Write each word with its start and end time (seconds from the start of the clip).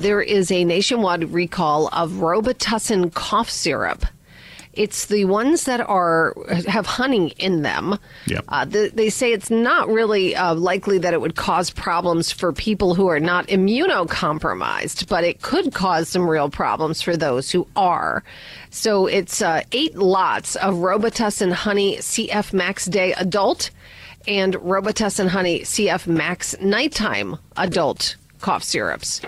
There 0.00 0.22
is 0.22 0.52
a 0.52 0.64
nationwide 0.64 1.32
recall 1.32 1.88
of 1.88 2.12
Robitussin 2.12 3.12
cough 3.14 3.50
syrup. 3.50 4.04
It's 4.72 5.06
the 5.06 5.24
ones 5.24 5.64
that 5.64 5.80
are 5.80 6.36
have 6.68 6.86
honey 6.86 7.34
in 7.36 7.62
them. 7.62 7.98
Yep. 8.26 8.44
Uh, 8.46 8.64
the, 8.64 8.92
they 8.94 9.10
say 9.10 9.32
it's 9.32 9.50
not 9.50 9.88
really 9.88 10.36
uh, 10.36 10.54
likely 10.54 10.98
that 10.98 11.14
it 11.14 11.20
would 11.20 11.34
cause 11.34 11.70
problems 11.70 12.30
for 12.30 12.52
people 12.52 12.94
who 12.94 13.08
are 13.08 13.18
not 13.18 13.48
immunocompromised, 13.48 15.08
but 15.08 15.24
it 15.24 15.42
could 15.42 15.74
cause 15.74 16.08
some 16.08 16.30
real 16.30 16.48
problems 16.48 17.02
for 17.02 17.16
those 17.16 17.50
who 17.50 17.66
are. 17.74 18.22
So 18.70 19.06
it's 19.06 19.42
uh, 19.42 19.62
eight 19.72 19.96
lots 19.96 20.54
of 20.54 20.74
Robitussin 20.74 21.50
Honey 21.50 21.96
CF 21.96 22.52
Max 22.52 22.86
Day 22.86 23.14
Adult 23.14 23.70
and 24.28 24.54
Robitussin 24.54 25.26
Honey 25.26 25.62
CF 25.62 26.06
Max 26.06 26.54
Nighttime 26.60 27.36
Adult 27.56 28.14
cough 28.40 28.62
syrups. 28.62 29.22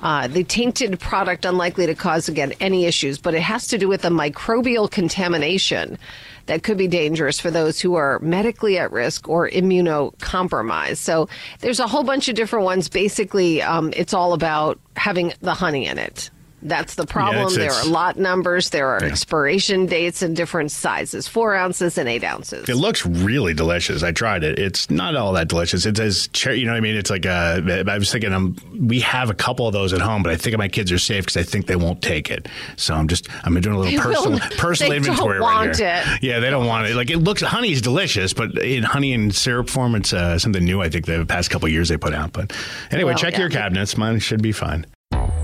Uh, 0.00 0.28
the 0.28 0.44
tainted 0.44 0.98
product 1.00 1.44
unlikely 1.44 1.86
to 1.86 1.94
cause 1.94 2.28
again 2.28 2.52
any 2.60 2.84
issues, 2.84 3.18
but 3.18 3.34
it 3.34 3.40
has 3.42 3.66
to 3.66 3.78
do 3.78 3.88
with 3.88 4.04
a 4.04 4.08
microbial 4.08 4.90
contamination 4.90 5.98
that 6.46 6.62
could 6.62 6.78
be 6.78 6.88
dangerous 6.88 7.38
for 7.40 7.50
those 7.50 7.80
who 7.80 7.94
are 7.94 8.18
medically 8.20 8.78
at 8.78 8.90
risk 8.90 9.28
or 9.28 9.48
immunocompromised. 9.50 10.98
So 10.98 11.28
there's 11.60 11.80
a 11.80 11.86
whole 11.86 12.04
bunch 12.04 12.28
of 12.28 12.36
different 12.36 12.64
ones. 12.64 12.88
Basically, 12.88 13.60
um, 13.62 13.92
it's 13.96 14.14
all 14.14 14.32
about 14.32 14.78
having 14.96 15.32
the 15.40 15.54
honey 15.54 15.86
in 15.86 15.98
it. 15.98 16.30
That's 16.62 16.96
the 16.96 17.06
problem. 17.06 17.36
it's- 17.46 17.54
there 17.56 17.66
it's- 17.66 17.86
are 17.86 17.88
lot 17.90 18.18
numbers, 18.18 18.70
there 18.70 18.88
are 18.88 19.02
expiration 19.02 19.86
dates 19.86 20.22
in 20.22 20.34
different 20.34 20.70
sizes 20.72 21.28
four 21.28 21.54
ounces 21.54 21.98
and 21.98 22.08
eight 22.08 22.24
ounces. 22.24 22.68
It 22.68 22.74
looks 22.76 23.06
really 23.06 23.54
delicious. 23.54 24.02
I 24.02 24.12
tried 24.12 24.42
it. 24.44 24.58
It's 24.58 24.90
not 24.90 25.14
all 25.16 25.32
that 25.34 25.48
delicious. 25.48 25.86
It 25.86 25.96
says, 25.96 26.28
cherry, 26.32 26.58
you 26.58 26.66
know 26.66 26.72
what 26.72 26.78
I 26.78 26.80
mean? 26.80 26.96
It's 26.96 27.10
like 27.10 27.26
a, 27.26 27.84
I 27.88 27.98
was 27.98 28.10
thinking, 28.10 28.32
um, 28.32 28.56
we 28.78 29.00
have 29.00 29.30
a 29.30 29.34
couple 29.34 29.66
of 29.66 29.72
those 29.72 29.92
at 29.92 30.00
home, 30.00 30.22
but 30.22 30.32
I 30.32 30.36
think 30.36 30.56
my 30.58 30.68
kids 30.68 30.90
are 30.90 30.98
safe 30.98 31.24
because 31.26 31.36
I 31.36 31.42
think 31.44 31.66
they 31.66 31.76
won't 31.76 32.02
take 32.02 32.30
it. 32.30 32.48
So 32.76 32.94
I'm 32.94 33.06
just, 33.08 33.28
I'm 33.44 33.54
doing 33.60 33.76
a 33.76 33.78
little 33.78 34.00
personal, 34.02 34.38
personal 34.56 34.90
they 34.92 34.98
don't 34.98 35.06
inventory 35.08 35.38
right 35.40 35.76
here. 35.76 36.02
it. 36.06 36.22
Yeah, 36.22 36.40
they 36.40 36.50
don't 36.50 36.66
want 36.66 36.86
it. 36.88 36.96
Like 36.96 37.10
it 37.10 37.18
looks, 37.18 37.40
honey 37.42 37.72
is 37.72 37.82
delicious, 37.82 38.32
but 38.32 38.58
in 38.58 38.82
honey 38.82 39.12
and 39.14 39.34
syrup 39.34 39.70
form, 39.70 39.94
it's 39.94 40.12
uh, 40.12 40.38
something 40.38 40.64
new. 40.64 40.80
I 40.82 40.88
think 40.88 41.06
the 41.06 41.24
past 41.24 41.50
couple 41.50 41.66
of 41.66 41.72
years 41.72 41.88
they 41.88 41.96
put 41.96 42.14
out. 42.14 42.32
But 42.32 42.52
anyway, 42.90 43.10
Well, 43.12 43.18
check 43.18 43.34
yeah. 43.34 43.40
your 43.40 43.50
cabinets. 43.50 43.96
Mine 43.96 44.18
should 44.18 44.42
be 44.42 44.52
fine. 44.52 44.86